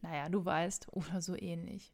[0.00, 1.92] naja, du weißt, oder so ähnlich.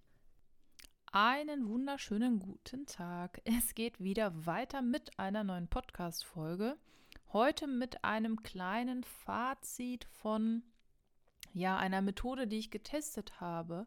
[1.13, 3.41] Einen wunderschönen guten Tag.
[3.45, 6.77] Es geht wieder weiter mit einer neuen Podcast-Folge.
[7.33, 10.63] Heute mit einem kleinen Fazit von
[11.53, 13.87] ja, einer Methode, die ich getestet habe.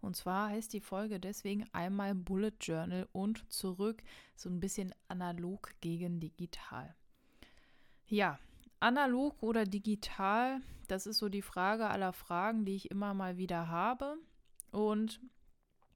[0.00, 4.02] Und zwar heißt die Folge deswegen einmal Bullet Journal und zurück
[4.34, 6.94] so ein bisschen analog gegen digital.
[8.06, 8.38] Ja,
[8.80, 13.68] Analog oder digital, das ist so die Frage aller Fragen, die ich immer mal wieder
[13.68, 14.16] habe.
[14.72, 15.20] Und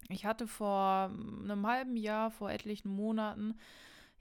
[0.09, 3.57] ich hatte vor einem halben Jahr, vor etlichen Monaten,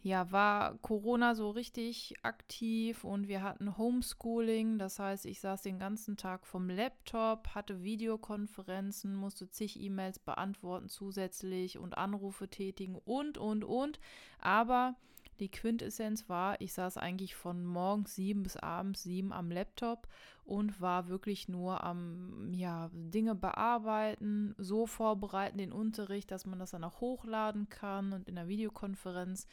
[0.04, 4.78] ja, war Corona so richtig aktiv und wir hatten Homeschooling.
[4.78, 10.90] Das heißt, ich saß den ganzen Tag vom Laptop, hatte Videokonferenzen, musste zig E-Mails beantworten
[10.90, 14.02] zusätzlich und Anrufe tätigen und, und, und.
[14.40, 14.96] Aber
[15.40, 20.08] die Quintessenz war, ich saß eigentlich von morgens sieben bis abends sieben am Laptop
[20.46, 26.72] und war wirklich nur am, ja, Dinge bearbeiten, so vorbereiten, den Unterricht, dass man das
[26.72, 29.48] dann auch hochladen kann und in der Videokonferenz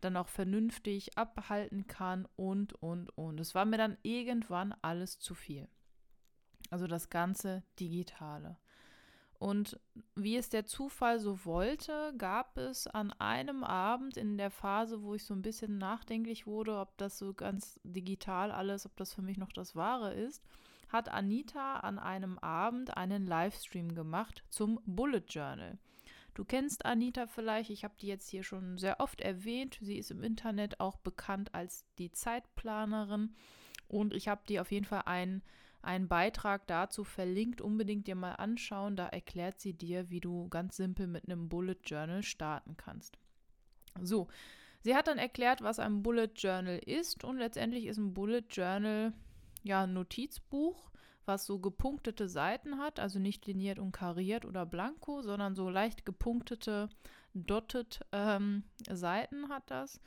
[0.00, 3.40] dann auch vernünftig abhalten kann und, und, und.
[3.40, 5.68] Es war mir dann irgendwann alles zu viel.
[6.70, 8.56] Also das ganze Digitale.
[9.38, 9.78] Und
[10.16, 15.14] wie es der Zufall so wollte, gab es an einem Abend in der Phase, wo
[15.14, 19.22] ich so ein bisschen nachdenklich wurde, ob das so ganz digital alles, ob das für
[19.22, 20.42] mich noch das Wahre ist,
[20.88, 25.78] hat Anita an einem Abend einen Livestream gemacht zum Bullet Journal.
[26.34, 29.78] Du kennst Anita vielleicht, ich habe die jetzt hier schon sehr oft erwähnt.
[29.80, 33.34] Sie ist im Internet auch bekannt als die Zeitplanerin
[33.86, 35.42] und ich habe dir auf jeden Fall einen
[35.88, 38.94] einen Beitrag dazu verlinkt, unbedingt dir mal anschauen.
[38.94, 43.18] Da erklärt sie dir, wie du ganz simpel mit einem Bullet Journal starten kannst.
[44.02, 44.28] So,
[44.82, 49.14] sie hat dann erklärt, was ein Bullet Journal ist und letztendlich ist ein Bullet Journal
[49.62, 50.90] ja ein Notizbuch,
[51.24, 56.04] was so gepunktete Seiten hat, also nicht liniert und kariert oder blanko, sondern so leicht
[56.04, 56.90] gepunktete,
[57.32, 60.02] dotted ähm, Seiten hat das.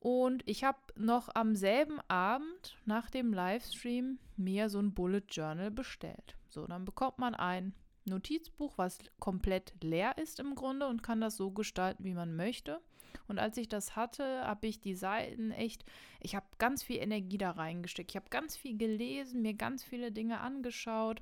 [0.00, 5.70] Und ich habe noch am selben Abend nach dem Livestream mir so ein Bullet Journal
[5.70, 6.36] bestellt.
[6.48, 7.74] So, dann bekommt man ein
[8.04, 12.80] Notizbuch, was komplett leer ist im Grunde und kann das so gestalten, wie man möchte.
[13.26, 15.84] Und als ich das hatte, habe ich die Seiten echt,
[16.20, 18.10] ich habe ganz viel Energie da reingesteckt.
[18.10, 21.20] Ich habe ganz viel gelesen, mir ganz viele Dinge angeschaut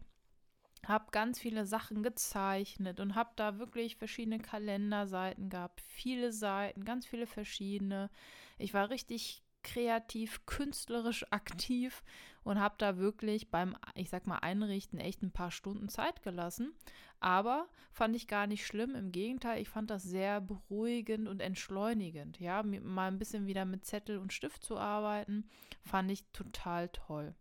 [0.88, 7.06] habe ganz viele Sachen gezeichnet und habe da wirklich verschiedene Kalenderseiten gehabt, viele Seiten, ganz
[7.06, 8.10] viele verschiedene.
[8.58, 12.04] Ich war richtig kreativ, künstlerisch aktiv
[12.44, 16.74] und habe da wirklich beim, ich sag mal, Einrichten echt ein paar Stunden Zeit gelassen.
[17.18, 18.94] Aber fand ich gar nicht schlimm.
[18.94, 22.38] Im Gegenteil, ich fand das sehr beruhigend und entschleunigend.
[22.38, 25.48] Ja, mal ein bisschen wieder mit Zettel und Stift zu arbeiten,
[25.82, 27.34] fand ich total toll.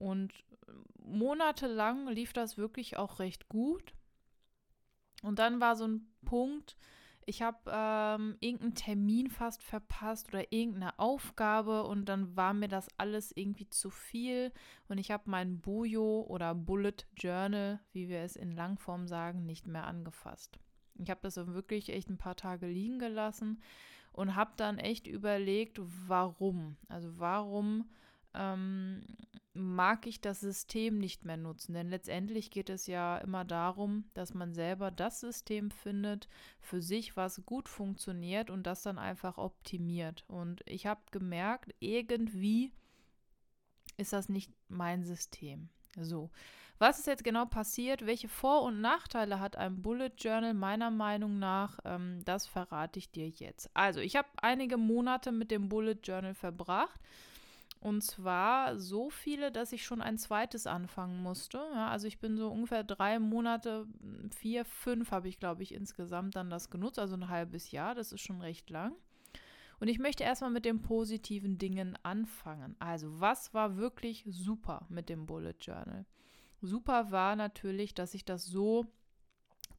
[0.00, 0.32] Und
[1.04, 3.94] monatelang lief das wirklich auch recht gut.
[5.22, 6.76] Und dann war so ein Punkt,
[7.26, 12.88] ich habe ähm, irgendeinen Termin fast verpasst oder irgendeine Aufgabe und dann war mir das
[12.96, 14.52] alles irgendwie zu viel
[14.88, 19.66] und ich habe mein Bujo oder Bullet Journal, wie wir es in Langform sagen, nicht
[19.66, 20.58] mehr angefasst.
[20.94, 23.62] Ich habe das wirklich echt ein paar Tage liegen gelassen
[24.12, 25.78] und habe dann echt überlegt,
[26.08, 26.78] warum.
[26.88, 27.90] Also warum
[28.34, 29.04] ähm,
[29.52, 31.74] mag ich das System nicht mehr nutzen.
[31.74, 36.28] Denn letztendlich geht es ja immer darum, dass man selber das System findet
[36.60, 40.24] für sich, was gut funktioniert und das dann einfach optimiert.
[40.28, 42.72] Und ich habe gemerkt, irgendwie
[43.96, 45.68] ist das nicht mein System.
[45.96, 46.30] So,
[46.78, 48.06] was ist jetzt genau passiert?
[48.06, 51.78] Welche Vor- und Nachteile hat ein Bullet Journal meiner Meinung nach?
[51.84, 53.68] Ähm, das verrate ich dir jetzt.
[53.74, 57.00] Also, ich habe einige Monate mit dem Bullet Journal verbracht
[57.80, 61.58] und zwar so viele, dass ich schon ein zweites anfangen musste.
[61.74, 63.86] Ja, also ich bin so ungefähr drei Monate,
[64.30, 67.94] vier, fünf habe ich, glaube ich, insgesamt dann das genutzt, also ein halbes Jahr.
[67.94, 68.92] Das ist schon recht lang.
[69.80, 72.76] Und ich möchte erstmal mit den positiven Dingen anfangen.
[72.80, 76.04] Also, was war wirklich super mit dem Bullet Journal?
[76.60, 78.92] Super war natürlich, dass ich das so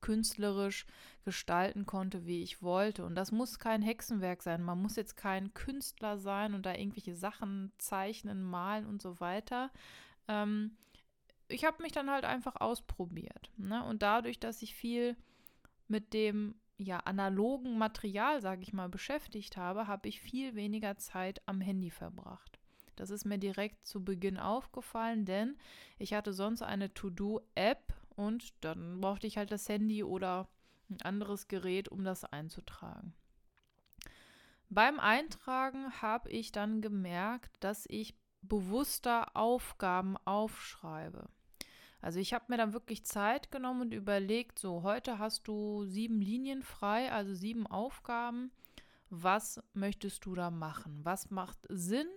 [0.02, 0.86] künstlerisch
[1.24, 3.06] gestalten konnte, wie ich wollte.
[3.06, 4.64] Und das muss kein Hexenwerk sein.
[4.64, 9.72] Man muss jetzt kein Künstler sein und da irgendwelche Sachen zeichnen, malen und so weiter.
[10.28, 10.78] Ähm,
[11.48, 13.52] ich habe mich dann halt einfach ausprobiert.
[13.58, 13.84] Ne?
[13.84, 15.16] Und dadurch, dass ich viel
[15.88, 21.42] mit dem ja, analogen Material, sage ich mal, beschäftigt habe, habe ich viel weniger Zeit
[21.46, 22.60] am Handy verbracht.
[22.96, 25.58] Das ist mir direkt zu Beginn aufgefallen, denn
[25.98, 30.48] ich hatte sonst eine To-Do-App und dann brauchte ich halt das Handy oder
[30.90, 33.14] ein anderes Gerät, um das einzutragen.
[34.70, 41.28] Beim Eintragen habe ich dann gemerkt, dass ich bewusster Aufgaben aufschreibe.
[42.02, 46.20] Also ich habe mir dann wirklich Zeit genommen und überlegt, so heute hast du sieben
[46.20, 48.52] Linien frei, also sieben Aufgaben.
[49.10, 51.02] Was möchtest du da machen?
[51.04, 52.08] Was macht Sinn?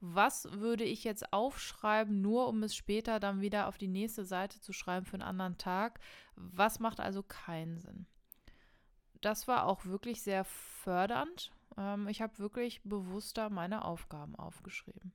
[0.00, 4.60] Was würde ich jetzt aufschreiben, nur um es später dann wieder auf die nächste Seite
[4.60, 6.00] zu schreiben für einen anderen Tag?
[6.36, 8.06] Was macht also keinen Sinn?
[9.20, 11.50] Das war auch wirklich sehr fördernd.
[11.76, 15.12] Ähm, ich habe wirklich bewusster meine Aufgaben aufgeschrieben.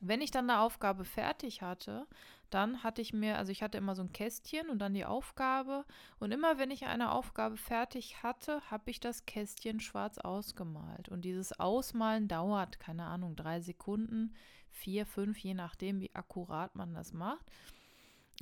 [0.00, 2.06] Wenn ich dann eine Aufgabe fertig hatte,
[2.50, 5.84] dann hatte ich mir, also ich hatte immer so ein Kästchen und dann die Aufgabe.
[6.18, 11.08] Und immer wenn ich eine Aufgabe fertig hatte, habe ich das Kästchen schwarz ausgemalt.
[11.08, 14.34] Und dieses Ausmalen dauert, keine Ahnung, drei Sekunden,
[14.70, 17.44] vier, fünf, je nachdem, wie akkurat man das macht.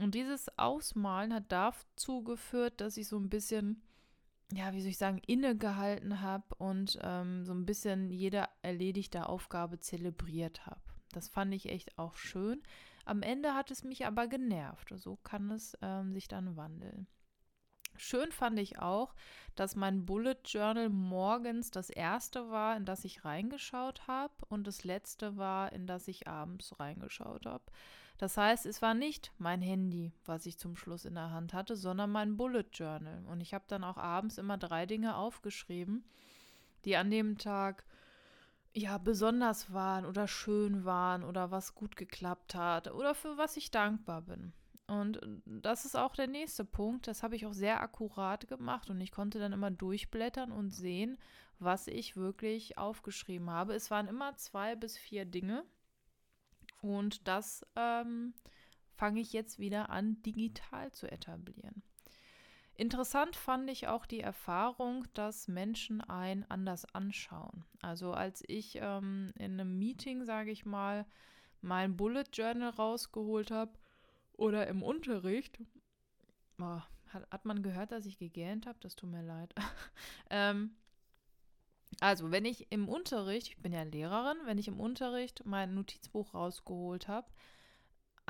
[0.01, 3.83] Und dieses Ausmalen hat dazu geführt, dass ich so ein bisschen,
[4.53, 9.81] ja, wie soll ich sagen, innegehalten habe und ähm, so ein bisschen jede erledigte Aufgabe
[9.81, 10.81] zelebriert habe.
[11.13, 12.63] Das fand ich echt auch schön.
[13.05, 14.93] Am Ende hat es mich aber genervt.
[14.97, 17.07] So kann es ähm, sich dann wandeln.
[17.97, 19.15] Schön fand ich auch,
[19.57, 24.85] dass mein Bullet Journal morgens das erste war, in das ich reingeschaut habe und das
[24.85, 27.65] letzte war, in das ich abends reingeschaut habe.
[28.19, 31.77] Das heißt, es war nicht mein Handy, was ich zum Schluss in der Hand hatte,
[31.77, 33.25] sondern mein Bullet Journal.
[33.27, 36.05] Und ich habe dann auch abends immer drei Dinge aufgeschrieben,
[36.85, 37.85] die an dem Tag
[38.75, 43.71] ja, besonders waren oder schön waren oder was gut geklappt hat oder für was ich
[43.71, 44.53] dankbar bin.
[44.87, 47.07] Und das ist auch der nächste Punkt.
[47.07, 51.19] Das habe ich auch sehr akkurat gemacht und ich konnte dann immer durchblättern und sehen,
[51.59, 53.75] was ich wirklich aufgeschrieben habe.
[53.75, 55.65] Es waren immer zwei bis vier Dinge
[56.81, 58.33] und das ähm,
[58.95, 61.83] fange ich jetzt wieder an, digital zu etablieren.
[62.79, 67.65] Interessant fand ich auch die Erfahrung, dass Menschen einen anders anschauen.
[67.83, 71.05] Also als ich ähm, in einem Meeting, sage ich mal,
[71.61, 73.73] mein Bullet Journal rausgeholt habe
[74.35, 75.59] oder im Unterricht,
[76.61, 78.79] oh, hat, hat, man gehört, dass ich gegähnt habe?
[78.81, 79.53] Das tut mir leid.
[80.31, 80.71] ähm,
[81.99, 86.33] also, wenn ich im Unterricht, ich bin ja Lehrerin, wenn ich im Unterricht mein Notizbuch
[86.33, 87.27] rausgeholt habe,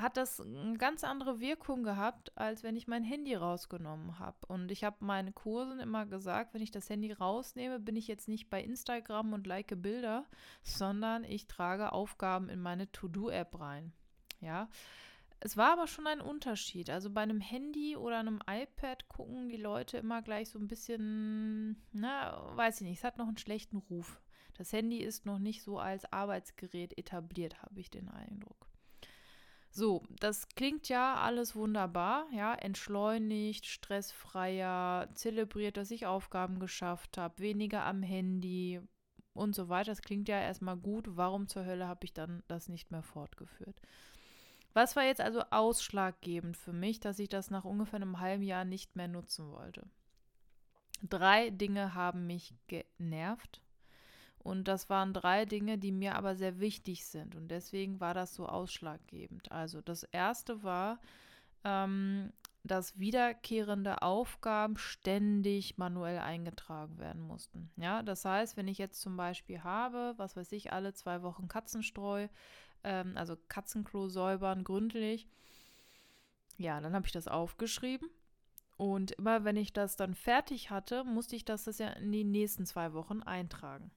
[0.00, 4.36] hat das eine ganz andere Wirkung gehabt, als wenn ich mein Handy rausgenommen habe.
[4.46, 8.28] Und ich habe meinen Kursen immer gesagt, wenn ich das Handy rausnehme, bin ich jetzt
[8.28, 10.24] nicht bei Instagram und like Bilder,
[10.62, 13.92] sondern ich trage Aufgaben in meine To-Do-App rein.
[14.40, 14.68] Ja.
[15.40, 16.90] Es war aber schon ein Unterschied.
[16.90, 21.76] Also bei einem Handy oder einem iPad gucken die Leute immer gleich so ein bisschen,
[21.92, 24.20] na, weiß ich nicht, es hat noch einen schlechten Ruf.
[24.56, 28.68] Das Handy ist noch nicht so als Arbeitsgerät etabliert, habe ich den Eindruck.
[29.70, 37.38] So, das klingt ja alles wunderbar, ja, entschleunigt, stressfreier, zelebriert, dass ich Aufgaben geschafft habe,
[37.38, 38.80] weniger am Handy
[39.34, 39.92] und so weiter.
[39.92, 41.16] Das klingt ja erstmal gut.
[41.16, 43.80] Warum zur Hölle habe ich dann das nicht mehr fortgeführt?
[44.74, 48.64] Was war jetzt also ausschlaggebend für mich, dass ich das nach ungefähr einem halben Jahr
[48.64, 49.88] nicht mehr nutzen wollte?
[51.02, 53.62] Drei Dinge haben mich genervt
[54.38, 57.34] und das waren drei Dinge, die mir aber sehr wichtig sind.
[57.34, 59.50] Und deswegen war das so ausschlaggebend.
[59.52, 61.00] Also das erste war,
[61.64, 62.32] ähm,
[62.64, 67.70] dass wiederkehrende Aufgaben ständig manuell eingetragen werden mussten.
[67.76, 71.48] Ja, das heißt, wenn ich jetzt zum Beispiel habe, was weiß ich, alle zwei Wochen
[71.48, 72.28] Katzenstreu,
[72.84, 75.28] ähm, also Katzenklo säubern gründlich,
[76.56, 78.08] ja, dann habe ich das aufgeschrieben.
[78.76, 82.24] Und immer wenn ich das dann fertig hatte, musste ich das, das ja in die
[82.24, 83.90] nächsten zwei Wochen eintragen.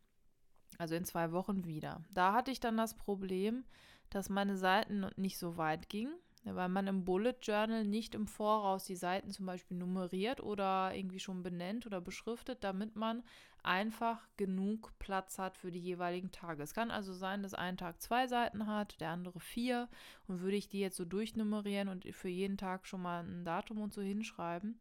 [0.77, 2.03] Also in zwei Wochen wieder.
[2.13, 3.63] Da hatte ich dann das Problem,
[4.09, 8.85] dass meine Seiten nicht so weit gingen, weil man im Bullet Journal nicht im Voraus
[8.85, 13.23] die Seiten zum Beispiel nummeriert oder irgendwie schon benennt oder beschriftet, damit man
[13.63, 16.63] einfach genug Platz hat für die jeweiligen Tage.
[16.63, 19.87] Es kann also sein, dass ein Tag zwei Seiten hat, der andere vier.
[20.27, 23.79] Und würde ich die jetzt so durchnummerieren und für jeden Tag schon mal ein Datum
[23.79, 24.79] und so hinschreiben,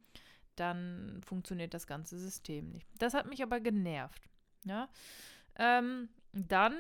[0.57, 2.89] dann funktioniert das ganze System nicht.
[2.99, 4.23] Das hat mich aber genervt.
[4.65, 4.89] Ja,
[5.61, 6.75] ähm, dann,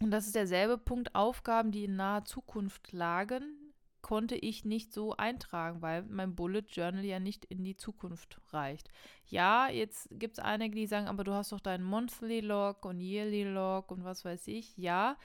[0.00, 3.56] und das ist derselbe Punkt, Aufgaben, die in naher Zukunft lagen,
[4.02, 8.90] konnte ich nicht so eintragen, weil mein Bullet Journal ja nicht in die Zukunft reicht.
[9.26, 13.00] Ja, jetzt gibt es einige, die sagen, aber du hast doch deinen Monthly Log und
[13.00, 14.76] Yearly Log und was weiß ich.
[14.76, 15.16] Ja,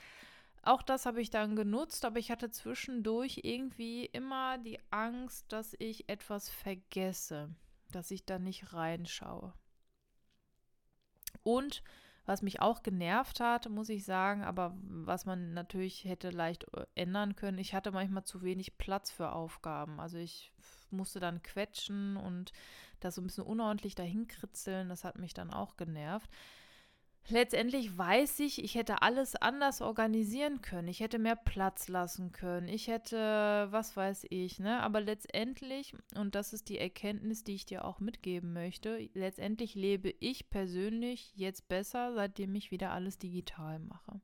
[0.61, 5.75] auch das habe ich dann genutzt, aber ich hatte zwischendurch irgendwie immer die Angst, dass
[5.79, 7.49] ich etwas vergesse,
[7.91, 9.53] dass ich da nicht reinschaue.
[11.43, 11.83] Und
[12.25, 16.85] was mich auch genervt hat, muss ich sagen, aber was man natürlich hätte leicht äh,
[16.95, 19.99] ändern können, ich hatte manchmal zu wenig Platz für Aufgaben.
[19.99, 20.51] Also ich
[20.89, 22.51] musste dann quetschen und
[22.99, 26.29] das so ein bisschen unordentlich dahin kritzeln, das hat mich dann auch genervt.
[27.27, 30.87] Letztendlich weiß ich, ich hätte alles anders organisieren können.
[30.87, 32.67] Ich hätte mehr Platz lassen können.
[32.67, 34.83] Ich hätte, was weiß ich, ne?
[34.83, 40.13] Aber letztendlich, und das ist die Erkenntnis, die ich dir auch mitgeben möchte, letztendlich lebe
[40.19, 44.21] ich persönlich jetzt besser, seitdem ich wieder alles digital mache.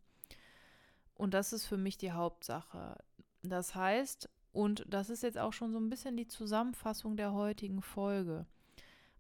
[1.16, 2.98] Und das ist für mich die Hauptsache.
[3.42, 7.82] Das heißt, und das ist jetzt auch schon so ein bisschen die Zusammenfassung der heutigen
[7.82, 8.46] Folge.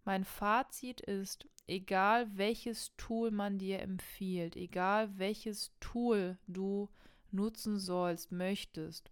[0.04, 6.90] Mein Fazit ist, egal welches Tool man dir empfiehlt, egal welches Tool du
[7.32, 9.12] nutzen sollst, möchtest,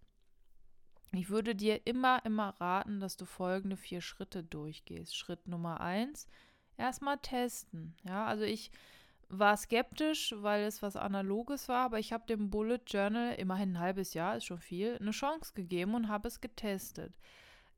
[1.12, 5.16] ich würde dir immer, immer raten, dass du folgende vier Schritte durchgehst.
[5.16, 6.28] Schritt Nummer eins,
[6.76, 7.96] erstmal testen.
[8.04, 8.70] Ja, also ich
[9.28, 13.80] war skeptisch, weil es was Analoges war, aber ich habe dem Bullet Journal, immerhin ein
[13.80, 17.12] halbes Jahr, ist schon viel, eine Chance gegeben und habe es getestet.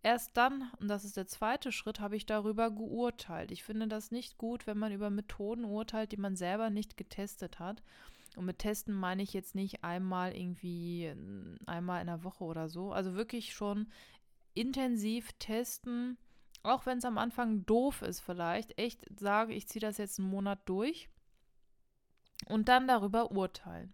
[0.04, 3.52] Erst dann, und das ist der zweite Schritt, habe ich darüber geurteilt.
[3.52, 7.60] Ich finde das nicht gut, wenn man über Methoden urteilt, die man selber nicht getestet
[7.60, 7.82] hat.
[8.34, 11.14] Und mit Testen meine ich jetzt nicht einmal irgendwie
[11.66, 12.92] einmal in der Woche oder so.
[12.92, 13.88] Also wirklich schon
[14.54, 16.18] intensiv testen,
[16.62, 18.78] auch wenn es am Anfang doof ist vielleicht.
[18.78, 21.08] Echt sage, ich ziehe das jetzt einen Monat durch
[22.46, 23.92] und dann darüber urteilen.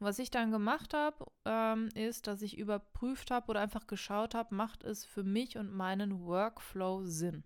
[0.00, 4.34] Und was ich dann gemacht habe, ähm, ist, dass ich überprüft habe oder einfach geschaut
[4.34, 7.44] habe, macht es für mich und meinen Workflow Sinn.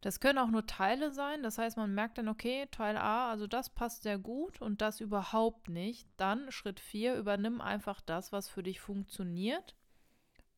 [0.00, 1.42] Das können auch nur Teile sein.
[1.42, 5.00] Das heißt, man merkt dann, okay, Teil A, also das passt sehr gut und das
[5.00, 6.08] überhaupt nicht.
[6.16, 9.76] Dann Schritt 4, übernimm einfach das, was für dich funktioniert.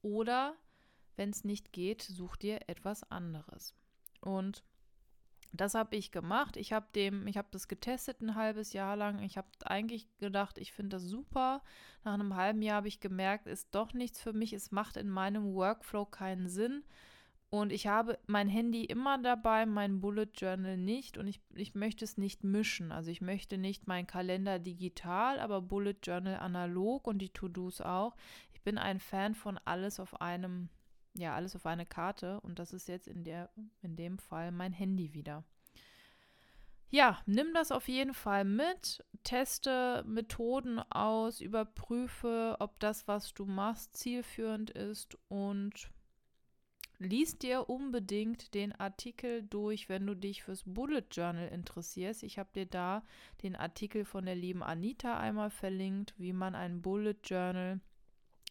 [0.03, 0.55] Oder
[1.17, 3.75] wenn es nicht geht, such dir etwas anderes.
[4.21, 4.63] Und
[5.53, 6.57] das habe ich gemacht.
[6.57, 9.21] Ich habe dem, ich habe das getestet ein halbes Jahr lang.
[9.23, 11.63] Ich habe eigentlich gedacht, ich finde das super.
[12.05, 14.53] Nach einem halben Jahr habe ich gemerkt, ist doch nichts für mich.
[14.53, 16.85] Es macht in meinem Workflow keinen Sinn.
[17.53, 21.19] Und ich habe mein Handy immer dabei, mein Bullet Journal nicht.
[21.19, 22.93] Und ich, ich möchte es nicht mischen.
[22.93, 28.15] Also ich möchte nicht meinen Kalender digital, aber Bullet Journal analog und die To-Dos auch.
[28.53, 30.69] Ich bin ein Fan von alles auf einem
[31.15, 33.51] ja, alles auf eine Karte und das ist jetzt in, der,
[33.83, 35.45] in dem Fall mein Handy wieder.
[36.93, 43.45] Ja, nimm das auf jeden Fall mit, teste Methoden aus, überprüfe, ob das, was du
[43.45, 45.89] machst, zielführend ist und
[46.99, 52.25] lies dir unbedingt den Artikel durch, wenn du dich fürs Bullet Journal interessierst.
[52.25, 53.05] Ich habe dir da
[53.43, 57.81] den Artikel von der lieben Anita einmal verlinkt, wie man ein Bullet Journal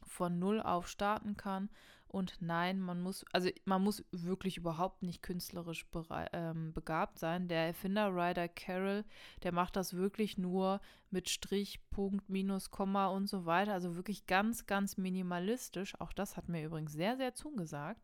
[0.07, 1.69] von null auf starten kann
[2.11, 5.85] und nein, man muss, also man muss wirklich überhaupt nicht künstlerisch
[6.33, 7.47] ähm, begabt sein.
[7.47, 9.05] Der Erfinder Ryder Carroll,
[9.43, 13.73] der macht das wirklich nur mit Strich, Punkt, Minus, Komma und so weiter.
[13.73, 15.99] Also wirklich ganz, ganz minimalistisch.
[16.01, 18.01] Auch das hat mir übrigens sehr, sehr zugesagt.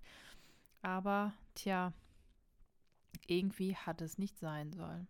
[0.83, 1.91] Aber tja,
[3.25, 5.07] irgendwie hat es nicht sein sollen.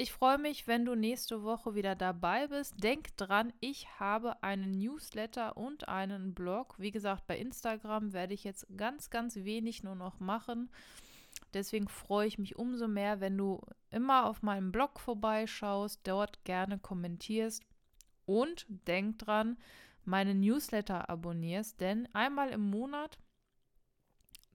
[0.00, 2.74] Ich freue mich, wenn du nächste Woche wieder dabei bist.
[2.80, 6.76] Denk dran, ich habe einen Newsletter und einen Blog.
[6.78, 10.70] Wie gesagt, bei Instagram werde ich jetzt ganz, ganz wenig nur noch machen.
[11.52, 16.78] Deswegen freue ich mich umso mehr, wenn du immer auf meinem Blog vorbeischaust, dort gerne
[16.78, 17.64] kommentierst
[18.24, 19.58] und denk dran,
[20.04, 23.18] meine Newsletter abonnierst, denn einmal im Monat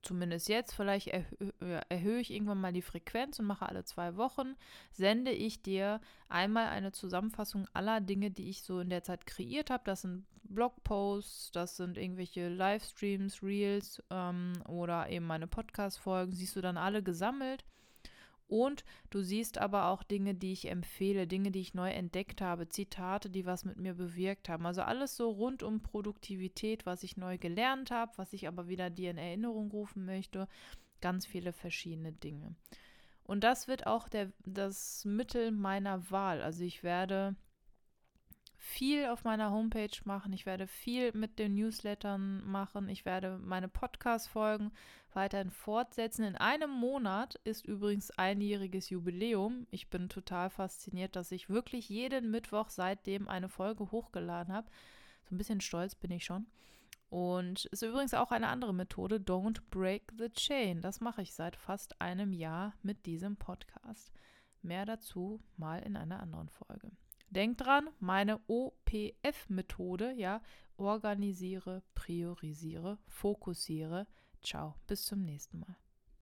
[0.04, 1.50] zumindest jetzt, vielleicht erhö
[1.88, 4.54] erhöhe ich irgendwann mal die Frequenz und mache alle zwei Wochen,
[4.92, 9.70] sende ich dir einmal eine Zusammenfassung aller Dinge, die ich so in der Zeit kreiert
[9.70, 9.84] habe.
[9.84, 16.32] Das sind Blogposts, das sind irgendwelche Livestreams, Reels ähm, oder eben meine Podcast-Folgen.
[16.32, 17.64] Siehst du dann alle gesammelt
[18.46, 22.68] und du siehst aber auch Dinge, die ich empfehle, Dinge, die ich neu entdeckt habe,
[22.68, 24.66] Zitate, die was mit mir bewirkt haben.
[24.66, 28.90] Also alles so rund um Produktivität, was ich neu gelernt habe, was ich aber wieder
[28.90, 30.46] dir in Erinnerung rufen möchte.
[31.00, 32.54] Ganz viele verschiedene Dinge.
[33.24, 36.42] Und das wird auch der, das Mittel meiner Wahl.
[36.42, 37.36] Also ich werde
[38.64, 40.32] viel auf meiner Homepage machen.
[40.32, 42.88] Ich werde viel mit den Newslettern machen.
[42.88, 44.72] Ich werde meine Podcast-Folgen
[45.12, 46.24] weiterhin fortsetzen.
[46.24, 49.66] In einem Monat ist übrigens einjähriges Jubiläum.
[49.70, 54.70] Ich bin total fasziniert, dass ich wirklich jeden Mittwoch seitdem eine Folge hochgeladen habe.
[55.28, 56.46] So ein bisschen stolz bin ich schon.
[57.10, 60.80] Und ist übrigens auch eine andere Methode, Don't Break the Chain.
[60.80, 64.10] Das mache ich seit fast einem Jahr mit diesem Podcast.
[64.62, 66.90] Mehr dazu mal in einer anderen Folge.
[67.30, 70.40] Denk dran, meine OPF-Methode, ja,
[70.76, 74.06] organisiere, priorisiere, fokussiere.
[74.42, 75.76] Ciao, bis zum nächsten Mal.